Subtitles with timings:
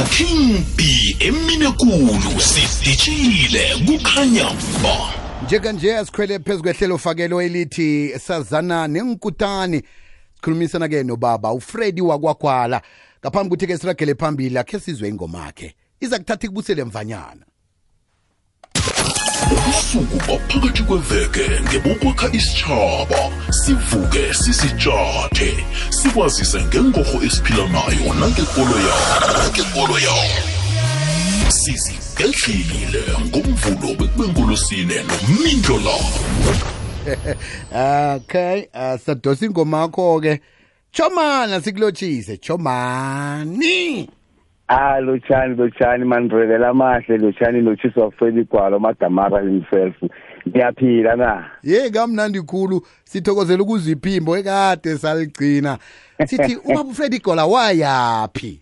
[0.00, 0.64] nguking
[1.18, 4.44] eminekulu emine kulu sidishile kukhanya
[4.82, 9.82] ba njekanje asikhwele phezu kwehlelo fakelo elithi sazana nenkutani
[10.34, 12.82] sikhulumisana-ke nobaba ufredi wakwagwala
[13.20, 17.46] ngaphambi kuthi-ke siragele phambili akhe sizwe ingoma yakhe iza kuthatha ikubusele mvanyana
[19.52, 23.20] ubusuku baphakathi kweveke ngebokwakha isitshaba.
[23.50, 30.42] Sivuke sisitshathe sikwazise ngengorho esiphila nayo nangekolo yayo nangekolo yayo
[31.50, 36.20] sizigedlile ngomvulo bekubengolosine nomindlo labo
[38.16, 40.40] okay uh, sadosa ingoma yakho-ke.
[40.92, 42.36] Chomana sikulotshise.
[42.36, 44.08] Chomani.
[44.72, 49.94] Ah Luchani Luchani mandrevela amahle Luchani lochiswa Freddy Gwalo Madamara himself.
[50.48, 51.50] Ngiyaphila na?
[51.62, 52.80] Ye kamnandi khulu.
[53.04, 55.78] Sithokozela ukuziphimbo ekade saligcina.
[56.26, 58.60] Sithi ubaba ufredi gola wayaphi?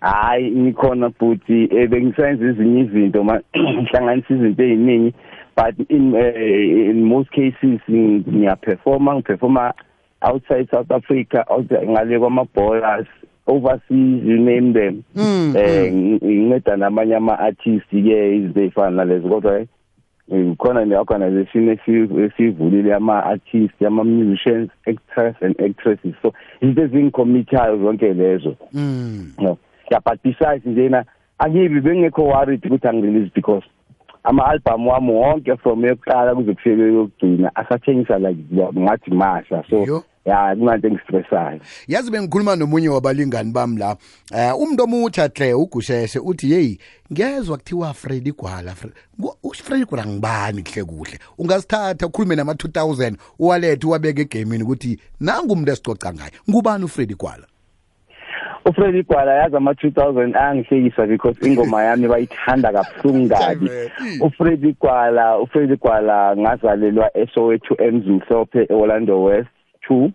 [0.00, 5.14] Hayi ngikhona futhi bengisenza ezinye izinto ngihlanganisa izinto eziningi
[5.56, 9.74] but in uh, in most cases ngiyaperforma ngiperforma
[10.22, 11.44] outside South Africa
[11.84, 13.06] ngale kwamabholas
[13.48, 15.02] overseas you name them.
[15.16, 19.66] Mm, eh nginceda namanye ama artists ke izinto ezifana nalezo kodwa
[20.58, 26.14] khona ne organization esivulile ama artists ama musicians actors and actresses.
[26.22, 28.56] So izinto ezingicommithayo zonke lezo.
[28.72, 29.32] Mm.
[29.38, 29.58] no
[29.90, 31.04] yeah but besides njena
[31.38, 33.64] angibi bengekho worried ukuthi angirelease because
[34.24, 38.40] ama album wami wonke from yokuqala kuze kufike yokugcina asathengisa like
[38.78, 39.64] ngathi masha.
[39.68, 39.86] Yo.
[39.86, 43.96] so ya kunanto engistressayo yazi bengikhuluma nomunye wabalingani bami la
[44.32, 46.78] um umuntu omutsha hle ugusheshe uthi yeyi
[47.12, 48.74] ngezwa kuthiwa fredi gwala
[49.42, 51.18] ufredi gwala ngibani kuhle kuhle?
[51.38, 57.46] Ungasithatha ukhulume nama-2000 uwalethe uwabeke egamini ukuthi nangumuntu esicoca ngayo ngubani ufredi gwala
[58.68, 63.68] uFreddy Gwala yazi ama 2000 angihlekisa because ingoma yami bayithanda kabuhlungu kabi.
[63.68, 69.57] Damn, uFreddy Gwala uFreddy Gwala ngazalelwa eSoweto eMzimhlophe eOrlando West.
[69.90, 70.10] 2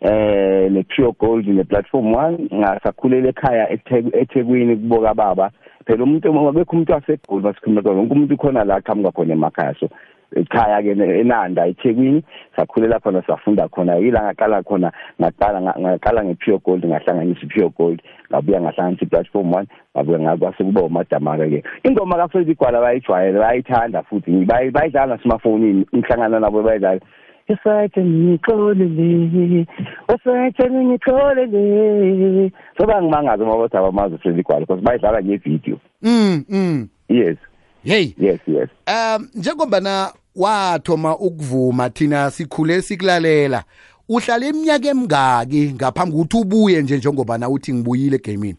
[0.00, 2.12] eh ne Pure Gold ne Platform.
[2.12, 5.50] 1 ngasakhulela ekhaya eTheku- eThekwini kuboka baba.
[5.86, 9.74] Phela umuntu bekho umuntu waseGoli basikhuluma wonke umuntu khona la qhamuka khona emakhaya.
[9.80, 9.88] So
[10.36, 12.22] ekhaya ke enanda eThekwini
[12.56, 13.96] sakhulela khona safunda khona.
[13.96, 19.66] Yila ngaqala khona ngaqala ngaqala ngePure Gold ngahlanganisa iPure Gold ngabuya ngahlanganisa iPlatform 1
[19.96, 21.62] ngabuya ngakwase kuba umadamara ke.
[21.84, 27.00] Ingoma kaFreddy Gwala bayijwayele bayithanda futhi bayi- bayidlala smartphone ngihlangana nabo bayidlala.
[27.48, 29.66] Usathi ngixolele
[30.08, 36.88] usathi ngixolele so bangimangaza uma bathi abamazi Freddy Gwala because bayidlala ngevideo mm, mm.
[37.08, 37.36] yes.
[37.84, 38.68] Yeyi yes yes.
[38.86, 43.64] Um njengombana wathoma ukuvuma thina sikhule sikulalela
[44.08, 48.56] uhlala iminyaka emingaki ngaphambi kokuthi ubuye nje njengobana uthi ngibuyile egamini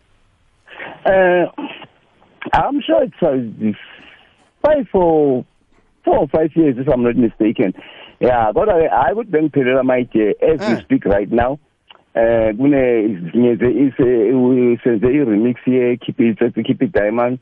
[1.06, 1.45] Uh,
[2.53, 3.38] I'm sure it's uh,
[4.66, 5.45] five or
[6.03, 7.74] four or five years, if I'm not mistaken.
[8.19, 10.79] Yeah, but I, I would then put it on my as we Ah.
[10.81, 11.59] speak right now.
[12.15, 17.39] Uh, kune ngenze ise senze i-remix ye keep it keep it diamond.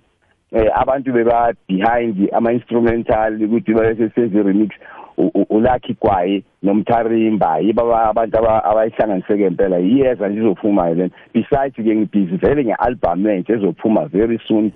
[0.51, 4.71] Eh abantu beba behind ama instrumental ukuthi bese senze i-remix.
[5.17, 9.77] U- u- ulakhi kwaye nomtharimba yiba abantu aba- abayihlanganiseke impela.
[9.77, 11.11] Yiyeza nje izophuma then.
[11.33, 14.71] Besides ke ngibhizi vele nge-album entsha ezophuma very soon.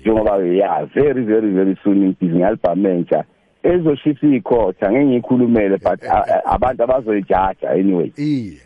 [0.00, 3.24] Njengoba ya very very very soon ngibhizi nge-album entsha
[3.64, 8.12] ezoshisa iyikhotha ngeke ngiyikhulumele but a- a- abantu abazoyijaja anyway.
[8.16, 8.58] Iye.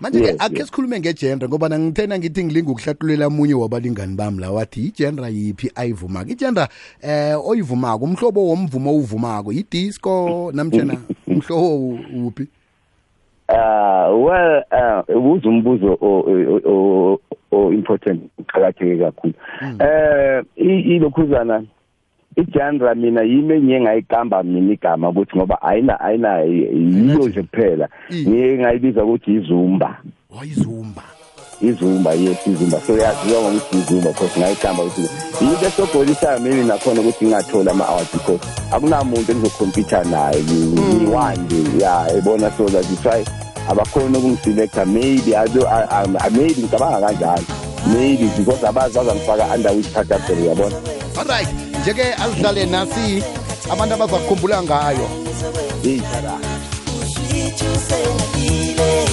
[0.00, 0.66] Manje-ke Yes, akhe yes.
[0.66, 6.30] sikhulume ngegendre ngoba ngithena ngithi ngilinga ukuhlathululela munye wabalingani bami la wathi igendra yiphi ayivumako?
[6.30, 6.68] Igendra
[7.02, 10.96] eh oyivumako umhlobo womvumo owuvumako yidisco namtshana
[11.28, 12.48] umhlobo uphi
[13.48, 17.20] uh well uh ubuza umbuzo o o- o
[17.52, 19.34] o important uqhakatheke kakhulu.
[19.80, 21.62] Eh i- ilokhuzana
[22.40, 27.88] igenre mina yimi engiye ngayiqamba mina igama ukuthi ngoba ayina ayina yiyo nje kuphela.
[28.10, 28.24] Mm.
[28.28, 29.96] ngiye ngayibiza ukuthi izumba.
[30.38, 31.02] Wayizumba.
[31.60, 32.78] Izumba yes izumba.
[32.86, 35.08] So yaziwa ngokuthi izumba because ngayiqamba ukuthi
[35.44, 38.40] yinto esobholisayo maybe nakhona ukuthi ngingathola ama-awards because
[38.72, 43.24] akunamuntu engizokhompyutha naye ngiyi-one nje ya ebona so that you try
[43.70, 47.42] abakhona ukungiselecta maybe ado- a- a- maybe ngicabanga kanjalo.
[47.94, 50.76] Maybe because abazi bazangifaka under which category yabona?
[51.18, 51.48] Alright
[51.80, 53.22] nje-ke alidlale nasi
[53.70, 55.08] abantu abazakukhumbula ngayo
[55.82, 56.00] Hey.
[57.14, 59.06] Sweet you say nakile,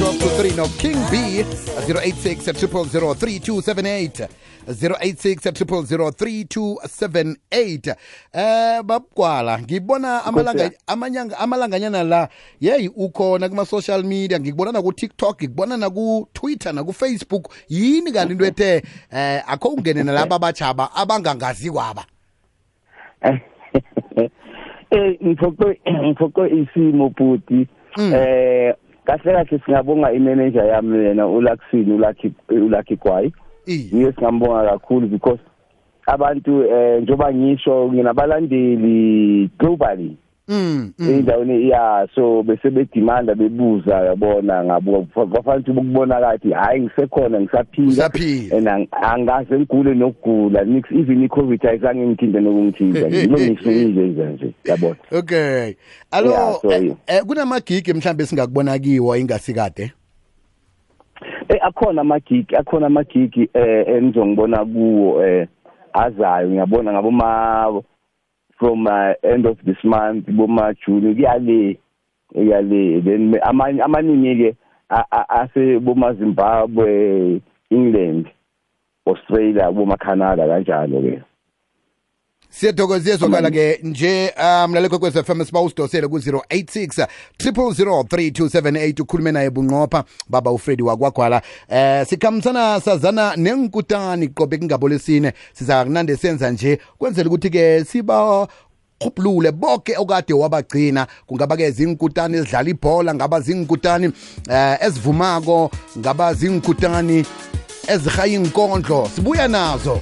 [0.00, 1.44] 12 to 3 no King B
[1.86, 4.28] 086 3278
[4.66, 7.94] 086 3278
[8.32, 12.28] eh babugwala ngibona amalanga amanyanga amalanganyana la
[12.60, 16.92] yeyi ukhona kuma social media ngikubona na ku TikTok ngikubona na ku Twitter na ku
[16.92, 18.82] Facebook yini kanti into ethe
[19.12, 22.04] eh akho ungene nalaba abachaba abangangazi kwaba
[23.22, 23.40] eh
[25.24, 27.68] ngiphoqe ngiphoqe isimo bhuti.
[27.98, 28.74] Eh
[29.18, 33.32] kahle kahle singabonga imanager yami yena ulaxini ulakhi ulakhi kwayi
[33.66, 35.40] yiyo singambonga kakhulu because
[36.06, 40.16] abantu eh njoba ngisho nginabalandeli globally.
[40.48, 41.10] Mm mm.
[41.10, 47.88] endaweni ya so bese bedimanda bebuza yabona ngabo bafanele ukubona kathi hayi ngisekhona ngisaphila.
[47.88, 48.56] Usaphila.
[48.56, 54.54] and ang- angaze ngigule nokugula nix even i-covid ayizange ngithinte nokungithinta yilo ngisuke nje nje
[54.64, 54.96] yabona.
[55.12, 55.74] Okay.
[56.10, 59.92] Alo Yeah, so eh, you- eh, kunamagigi mhlambe singakubona kiwo ingasikade
[61.48, 65.48] eh akhona amagigi akhona amagigi eh enizongibona kuwo eh
[65.92, 67.82] azayo ngiyabona ngabo ma
[68.60, 71.78] from uh, end of this month boma June kuyale
[72.34, 74.56] kuyale then amanye amaningi ke
[74.90, 77.40] a- a- ase boma Zimbabwe
[77.70, 78.28] England
[79.06, 81.22] Australia boma Canada kanjalo ke
[82.50, 87.06] siyathokozisa ezwakala ke nje um mlaleko kwez FM siba usidosele ku-086
[87.38, 91.42] 0003278 ukhulume naye bunqopha baba ufredi wakwagwala.
[91.68, 98.48] Eh sikhambisana sazana nenkutani qobe kungabolesine siza kunande senza nje kwenzela ukuthi-ke siba
[98.98, 101.06] khupulule bonke okade wabagcina.
[101.26, 104.12] Kungaba-ke zinkutani ezidlala ibhola ngaba zinkutani
[104.50, 107.24] eh ezivumako ngaba zinkutani
[107.88, 110.00] ezihaya inkondlo sibuya nazo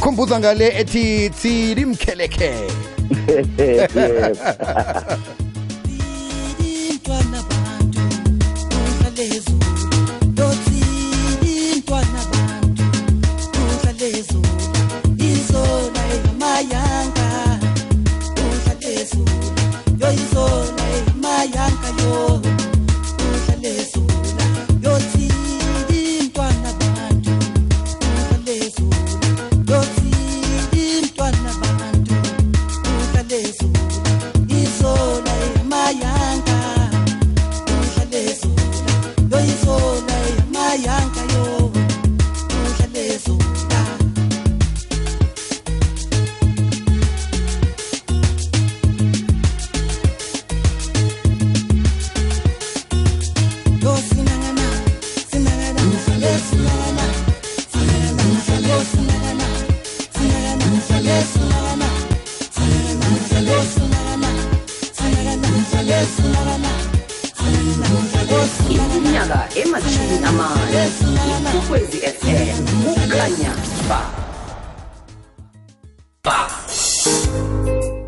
[0.00, 1.86] khumbuza ngale ethi tsili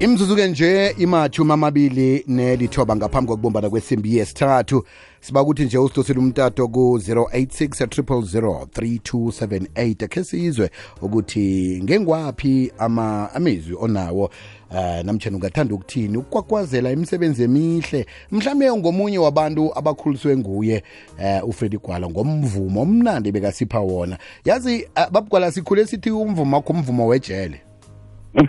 [0.03, 4.85] imzuzu-ke nje imathumi amabili nelithoba ngaphambi kokubumbana kwesimbi yesithathu.
[5.21, 10.71] Siba ukuthi nje usidosele umtato ku-086 3278 khe sizwe
[11.03, 14.31] ukuthi ngengwaphi ama amezwi onawo.
[14.71, 20.83] Uh, namtshana ungathanda ukuthini ukukwakwazela imisebenzi emihle mhlawumbe ngomunye wabantu abakhuliswe nguye
[21.19, 24.19] uh, ufredi gwala ngomvumo omnandi bekasipha wona.
[24.45, 27.61] Yazi uh, babugwala sikhule sithi umvumo wakho umvumo wejele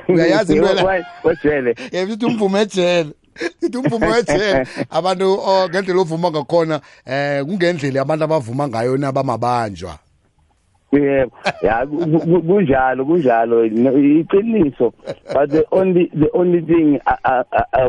[0.09, 1.05] Uyayazi into le?
[1.23, 3.11] wejele yebo sithi umvumo ejele
[3.59, 9.97] sithi umvumo wejele abantu oh, ngendlela ovuma ngakhona eh kungendlela abantu abavuma ngayo nabamabanjwa
[10.93, 11.31] yebo.
[11.61, 13.65] Ya ku- ku- kunjalo kunjalo.
[13.65, 14.93] Iqiniso.
[15.33, 16.99] But the only the only thing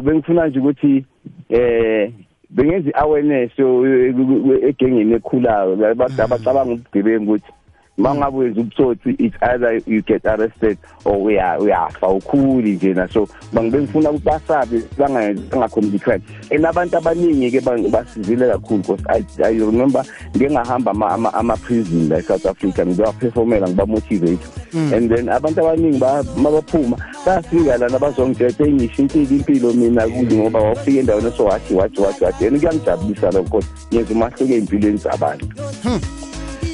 [0.03, 1.05] bengifuna nje ukuthi
[1.51, 2.11] eh
[2.51, 5.73] bengenza awareness yo- yo- egengeni ekhulayo.
[5.91, 7.53] Abantu abacabanga ubugebengu ukuthi
[7.99, 13.79] mangabe wenza ubutsotsi it's either you get arrested or uya uyafa ukhuli njena so bangibe
[13.79, 17.61] ngifuna ukuthi basabe bangacommit crime and abantu abaningi ke
[17.91, 20.05] basizile kakhulu because I, I remember
[20.37, 24.47] ngike ngahamba ama- ama- ama-prison la e-south africa ngibaperformela ngibamotivate.
[24.73, 24.93] Hmm.
[24.95, 26.97] And then abantu abaningi ba- mabaphuma
[27.27, 32.59] bayafika lana bazongitshela engishintshile impilo mina kuli ngoba wawufika endaweni esowathi wathi wathi wathi and
[32.61, 35.47] kuyangijabulisa lokho yenza umahluko ey'mpilweni zabantu
[35.83, 36.01] hmm.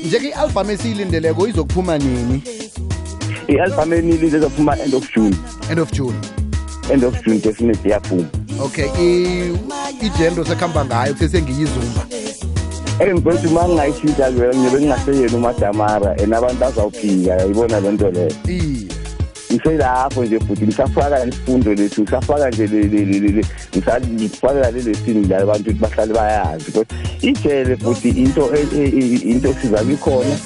[0.07, 2.43] Nje-ke i-albhamu esiyilindeleko izokuphuma nini?
[3.49, 5.37] I-albhamu enili lezophuma end of june.
[5.71, 6.15] End of june.
[6.93, 8.25] End of june definitely iyaphuma.
[8.61, 9.53] Okay i-
[10.07, 12.07] ijendo sekuhamba ngayo kusesengiyizumba
[13.01, 18.33] engibethu uma ngingayishintsha vele ngibe ngingaseyena umadamara and abantu azawuphika yayibona le nto leyo.
[18.49, 18.87] Iye
[19.53, 23.47] ngiselapho nje futhi ngisafaka isifundo lethu ngisafaka nje le- le- le- le- le-
[24.15, 26.87] ngisafaka lele sini la abantu ukuthi bahlale bayazi because
[27.23, 30.37] ijele futhi into e- e- e- into sizalwa ikhona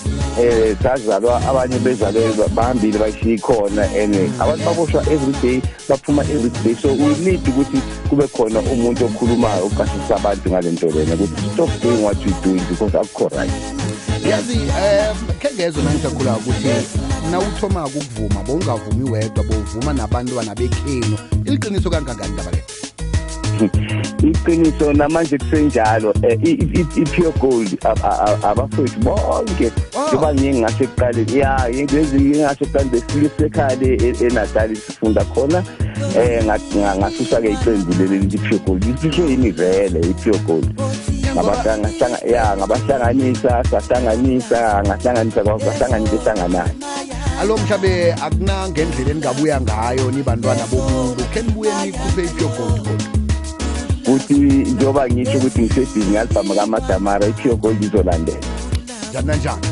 [0.41, 6.75] eh sazalwa abanye bezalwe bahambile bayishiya ikhona and abantu baboshwa every day baphuma every day.
[6.75, 11.71] So we need ukuthi kube khona umuntu okhulumayo oqashisa abantu ngale nto lena ukuthi stop
[11.83, 13.53] doing what you doing because akukho right.
[14.31, 16.69] Yazi um khe ngezwe nangisakhula ukuthi
[17.31, 22.63] nawuthoma ukuvuma bowungavumi wedwa bowuvuma nabantwana bekhenu iliqiniso kangangani ndaba le
[24.31, 27.79] iqiniso namanje kusenjalo eh, i- i- i- i-pure gold.
[27.85, 29.73] Ab- a- a- abafowethu bonke.
[29.95, 30.07] Wow.
[30.09, 35.63] njengoba ngiye ngasho ekuqaleni ya lezi ngingasho ekuqaleni besilisa ekhaya e- enatali sifunda khona.
[36.17, 38.85] Um ngasusa-ke iqembu leli lithi i-pure gold.
[38.85, 40.75] Lisisho yini vele i-pure gold?
[41.35, 46.71] Ngabahlanga- hlanga- ya ngabahlanganisa sahlanganisa ngahlanganisa kwahlanganisa ehlanganayo
[47.41, 51.25] alo mhlabe akunangendlela eningabuya ngayo nibantwana bomuntu.
[51.33, 53.03] Khe nibuye nikhuphe i-pure gold gold?
[54.05, 58.39] Kuthi njengoba ngisho ukuthi ngisedini ngalibhama kamadamara i-pure gold izolandela.
[59.11, 59.67] Njani nanjani?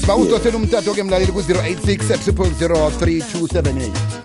[0.00, 4.23] Siba udosela umtato ke mlaleli ku-086 triple 3278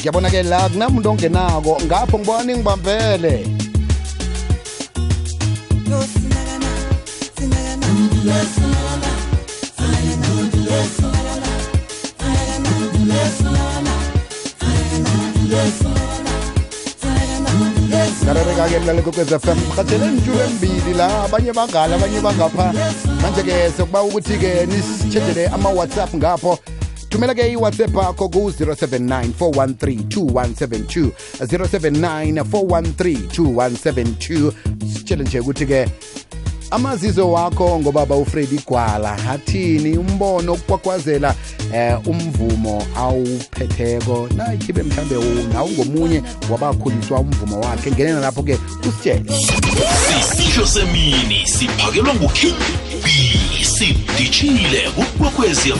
[0.00, 3.34] ngiyabona ke la kunamuntu ongenako ngapho ngibona ingibambele
[18.24, 22.66] ngarereka-ke mlaleli kokwez f m rhatshele ntshulu embili la abanye bangala abanye bangapha.
[23.22, 26.58] Manje-ke sokuba ukuthi-ke nisitshejele ama-whatsapp ngapho.
[27.10, 34.52] Thumela-ke i-whatsapp akho ku-079 413 2172 079 413 2172
[34.94, 35.88] sitshele nje ukuthi-ke
[36.70, 41.34] amazizo wakho ngobaba ufredi gwala athini umbono ukukwakwazela
[41.74, 44.28] eh umvumo awuphetheko?
[44.36, 45.14] Nayikhibe mhlambe
[45.52, 47.90] nawungomunye wabakhuliswa umvumo wakhe.
[47.90, 49.24] Ngenena lapho-ke kusitshele.
[50.30, 52.54] Sisisho semini siphakelwa nguking
[53.04, 53.08] b
[53.64, 55.72] sidishile kukwekwezi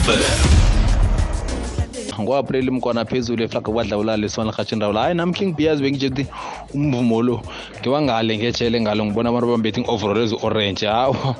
[2.21, 6.27] ngo-apreli mkona phezulu eflaga kwadlawulala eswana rhatsheni rawula hayi nam beers bengitshe ukuthi
[6.73, 7.41] umvumo lo
[7.81, 9.05] ngiwangale ngejele ngalo.
[9.05, 11.35] Ngibona abantu bambethe overall ezi-orange hawa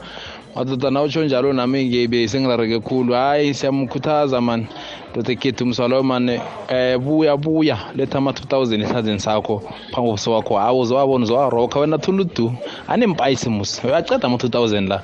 [0.55, 3.13] madoda nawutsho njalo nami ngibe sengirareke khulu.
[3.13, 4.67] Hayi siyamkhuthaza mani
[5.15, 7.77] doda ekhethu mswalo mani um buya buya.
[7.95, 11.79] Letha ama-two thousand esandleni sakho phambi kobuso wakho hawu uzowabona uzowarokha.
[11.79, 12.53] Wena thuludu
[12.87, 13.87] anempayisi musi.
[13.87, 15.01] Uyaceda ama-two thousand la.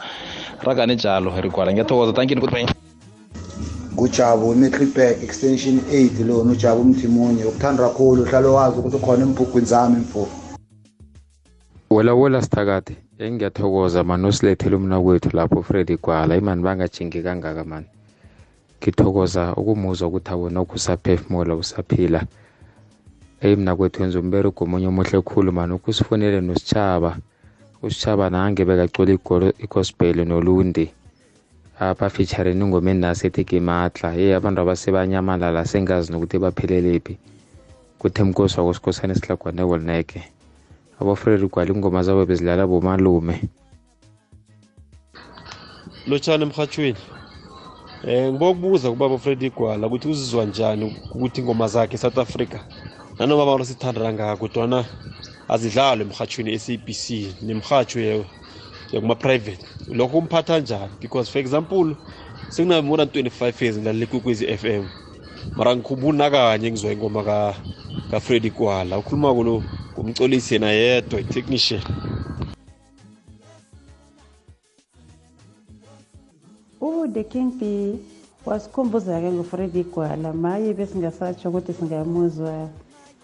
[0.64, 2.14] Ragane njalo rigwala ngiyathokoza.
[2.14, 2.68] Tankini goodbye
[3.98, 9.98] ngujabu umetripack extension 8 lona ujabu umthimunye ukuthanda kakhulu uhlale wazi ukuthi ukhona emphuphweni zami
[10.00, 10.28] mfo
[11.90, 16.36] wela wela sithakade engiyathokoza mani usilethele umna kwethu lapho fred gwala.
[16.36, 17.86] Imani bangajingi kangaka mani
[18.82, 22.24] ngithokoza ukumuzwa ukuthi awona ukusaphefumula usaphila.
[23.42, 27.18] Eyi mna kwethu wenza umberego omunye omuhle khulu mani ukusifunele nositshaba
[27.84, 30.92] usitshaba nange bekacula igolo- igospel nolundi
[31.80, 37.18] apha featuring ingomeni nasethi gimatla ye abantu abasebanyamalala sengazi nokuthi bapheleliphi
[38.00, 40.22] kuthe mkosi wakosikhosana esihlagwane wolneke
[41.00, 43.42] abofredi gwala ingoma zabo bezilala bomalume.
[46.08, 46.98] Lotshani emhathweni
[48.04, 52.60] um ngibokubuza kubaba ufred igwala ukuthi uzizwa njani ukuthi ingoma zakhe e-south africa?
[53.20, 54.86] Nanoma abantu sithanda ngako kodwana
[55.50, 57.06] azidlalwe emhathweni e-sabc
[57.46, 58.00] nemhatsho
[58.92, 59.60] yakuma-private
[59.92, 60.92] lokho kumphatha njani?
[61.02, 61.96] Because for example
[62.50, 64.08] sekunabe more than 25 years ngilalele
[64.48, 64.90] i-f m.
[65.56, 67.56] Mara ngikhumbuli nakanye ngizwa ingoma ka-
[68.12, 69.64] kafred igwala ukhuluma kulo
[70.00, 71.82] ngumcolisi yena yedwa i-technician.
[77.14, 77.96] The king b
[78.46, 82.70] wasikhumbuza-ke ngufredi gwala maye besingasatsho ukuthi singamuzwa.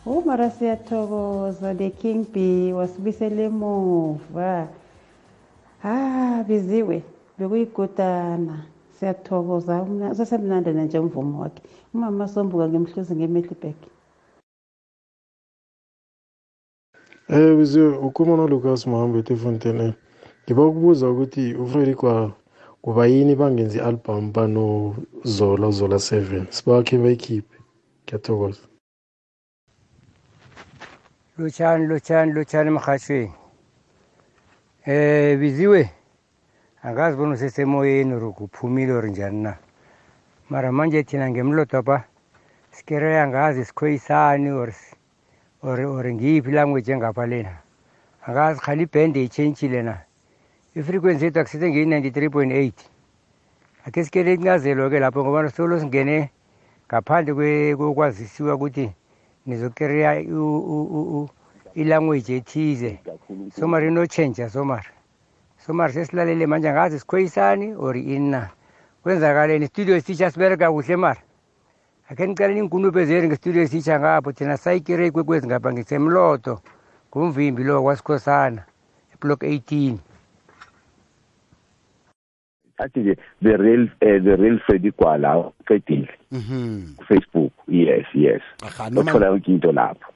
[0.05, 4.67] Umara siyathokoza the king b wasibisela emuva
[5.83, 7.03] ah biziwe.
[7.37, 8.65] Bekuyigudana
[8.99, 9.81] siyathokoza.
[9.85, 11.61] Umna- sesemnandi nanje umvumo wakhe.
[11.93, 13.75] Umama sombuka ngemhluzi ngemehlibek
[17.29, 19.93] Eh biziwe ukhuluma noLucas Mohammed eFontaine.
[20.43, 22.31] Ngiba ukubuza ukuthi uFreddy kwa
[22.81, 27.57] kuba yini bangenzi album bano Zola Zola 7 sibakhe bayikhiphe.
[28.05, 28.61] Ngiyathokoza.
[31.37, 33.31] lutshani lutshani lutshani emrhatshweni
[34.85, 35.89] eh biziwe.
[36.83, 39.57] Angazi bona usesemoyeni or kuphumile or njani na.
[40.49, 42.03] Mara manje thina ngemlodo pha
[42.71, 44.95] sikereya angazi sikhoyisani or si-
[45.61, 47.57] or or ngiyiphi language engapha lena.
[48.27, 49.97] Angazi khali ibhende itshentshile na.
[50.75, 52.89] Ifrequency yethu akusithi ngiyi-ninety-three point eight.
[53.85, 56.29] Akhe sikele incazelwa-ke lapho ngoba solo singene
[56.87, 58.91] ngaphandle kwe- kokwazisiwa ukuthi
[59.45, 60.19] nizokereya
[61.75, 62.99] ilanguage ethize.
[63.59, 64.87] Somari ino-change somari
[65.65, 68.49] somari sesilalele manje angazi sikhoyisani or ini na
[69.03, 71.21] kwenzakaleni studio esitsha sibereka kuhle mara
[72.09, 76.61] akhe niceleni inkunuphe zenu ngestudio esitsha ngapho thina sayikire ikwekwezi ngapha ngisemlodo
[77.09, 78.63] ngumvimbi lo kwasikhosana
[79.13, 79.99] eblock eighteen.
[82.77, 86.09] Athi nje the real uh, the real Freddy Gwala uqedile.
[86.31, 86.95] Mhm.
[87.07, 88.41] Facebook yes yes.
[88.63, 90.11] Aha, noma- uthola yonke into lapho.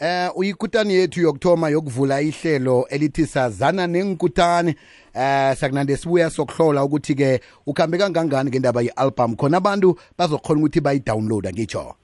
[0.00, 4.74] Eh uyikutani yethu yokuthoma yokuvula ihlelo elithi sazana nenkutani
[5.14, 9.36] eh sakunande sibuya sokuhlola ukuthi ke ukhambe kangangani ngendaba ye-album.
[9.36, 11.94] Khona abantu bazokhona ukuthi bayi-downloada ngitsho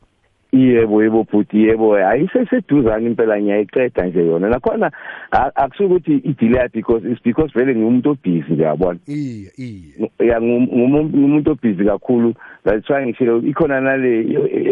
[0.55, 4.49] yebo yebo bhuti yebo ayiseseduzane impela ngiyayiqeda nje yona.
[4.49, 4.91] Nakhona
[5.33, 10.11] a- akusuke ukuthi idelay because it's because vele ngiwumuntu obhizi ngiyabona iye iye.
[10.19, 12.35] Ya ngum- ngum- ngumuntu obhizi kakhulu.
[12.65, 14.25] That's why ngishilo ikhona nale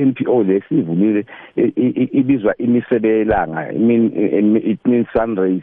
[0.07, 1.25] NPO lesivulile
[1.57, 4.13] i- i- ibizwa imisebe yelanga I mean
[4.65, 5.63] it means sun rays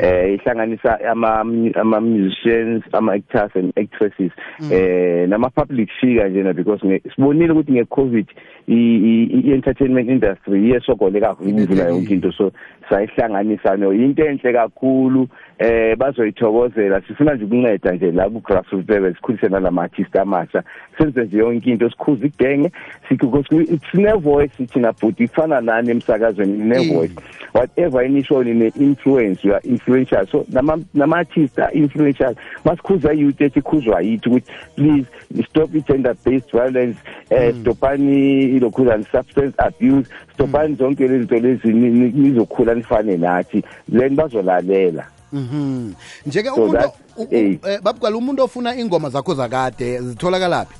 [0.00, 1.40] eh ihlanganisa ama
[1.74, 4.32] ama musicians ama actors and actresses.
[4.72, 8.26] Eh nama public figure njena because nge- sibonile ukuthi nge covid
[8.68, 12.52] i entertainment industry iyesogole kakhulu ukuvula yonke into so
[12.88, 17.00] sayihlanganisa no into enhle kakhulu eh bazoyithokozela.
[17.08, 20.62] Sifuna nje ukunceda nje la ku grassroots level sikhulise nalama artist amasha.
[20.98, 22.70] Senze nje yonke into sikhuze igenge
[23.10, 27.14] because it's ne voice thina but ifana nani emsakazweni ne voice.
[27.52, 30.26] Whatever inisho ne influence you are influential.
[30.26, 35.06] So nama nama artist are influential masikhuza youth esikhuzwa yithi ukuthi please
[35.48, 36.98] stop i gender based violence
[37.30, 43.62] eh stopani ilokhuzana substance abuse stopani zonke lezi zinto lezi ni- ni- nizokhula nifane nathi
[43.98, 45.92] then bazolalela Mhm.
[46.26, 47.58] Njeke So umuntu that- u- u- eh.
[47.66, 50.74] eh, babukala umuntu ofuna ingoma zakho zakade zitholakalaphi?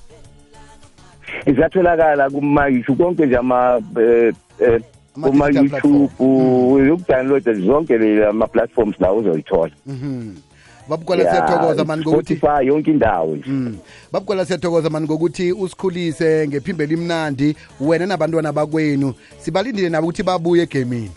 [1.46, 4.80] izatholakala kuma YouTube konke nje ama eh, eh,
[5.22, 10.34] kuma digital YouTube ukudownload zonke le ama platforms la uzoyithola Mhm.
[10.88, 13.76] Babukala Yeah, siyathokoza mani ngokuthi Spotify yonke indawo nje Mm.
[14.12, 19.14] Babukala siyathokoza mani ngokuthi usikhulise ngephimbo elimnandi wena nabantwana bakwenu.
[19.38, 21.10] Sibalindile nabo ukuthi babuye egamini.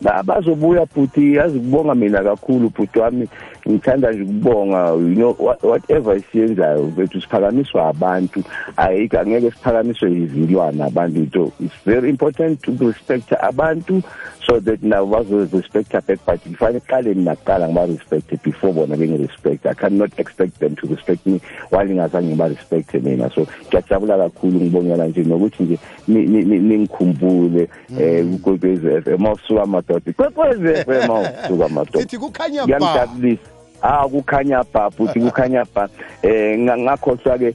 [0.00, 3.28] Ba- bazobuya futhi yazi kubonga mina kakhulu bhuti wami
[3.68, 8.42] ngithanda nje ukubonga you know what- whatever siyenzayo bethu siphakamiswa abantu.
[8.76, 14.02] Ayike angeke siphakamiswe izilwane abantu into it's very important to respect abantu
[14.46, 19.66] so that nabo bazo-respecta back but kufanele kuqale mina kuqala ngiba-respecte before bona bengi-respect.
[19.66, 25.06] I cannot expect them to respect me while ngingazange ngiba-respecte mina so ngiyajabula kakhulu ngibongela
[25.06, 25.78] nje nokuthi nje
[26.08, 29.22] ni- ni- ni- ningikhumbule um ukwekwezi f m.
[29.22, 32.78] Mawusuka amadoda ikwekwezi f m mawusuka amadoda Sithi kukhanya ba.
[32.78, 33.42] kuyangijabulisa
[33.82, 35.88] ah kukhanya ba futhi kukhanya ba
[36.22, 37.54] eh nga- ngakhohlwa ke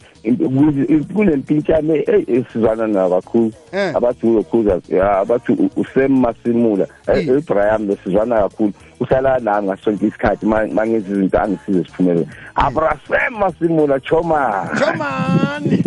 [1.14, 3.96] kule mpintshane eh esizwana na kakhulu Eh.
[3.96, 7.38] abathi uyokhuza ya abathi u- usem masimula eh, Mm.
[7.38, 15.84] Ibrahim lesizwana kakhulu uhlala la ngasonke isikhathi mangezi izinto angisize siphumelele abrasem masimula choma Chomani.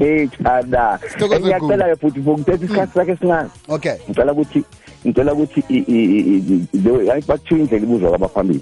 [0.00, 3.96] eh chada Sithokoze ngiyacela ke futhi ngokuthetha isikhathi sakhe sincane Okay.
[4.08, 4.64] ngicela ukuthi
[5.06, 8.60] ngicela ukuthi i- i- i- i- hayi bathiwa indlela ibuzwa kwabaphambili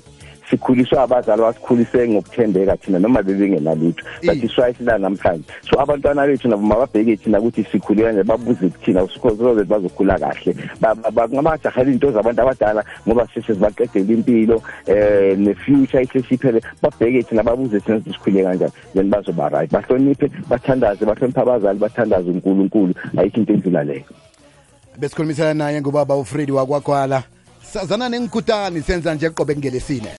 [0.50, 4.04] sikhuliswe abazali basikhulise ngokuthembeka thina noma bebengenalutho.
[4.24, 5.44] But iswayisila namhlanje.
[5.62, 10.54] So abantwana bethu nabo mababheke thina ukuthi sikhule kanje babuze kuthina that bazokhula kahle.
[10.80, 17.42] Ba- ba- bangabajahela into zabantu abadala ngoba sise sibaqedela impilo eh ne-future ihlesiphele babheke thina
[17.42, 18.72] babuze thina ukuthi sikhule kanjani.
[18.94, 19.70] Then bazoba right.
[19.70, 22.94] Bahloniphe bathandaze bahloniphe abazali bathandaze unkulunkulu.
[23.16, 24.04] Ayikho into enzula leyo.
[24.98, 27.22] Besikhulumisana naye ngubaba uFredi wakwakwala.
[27.62, 30.08] Sazana nenkutani senza nje qobe ngelesine.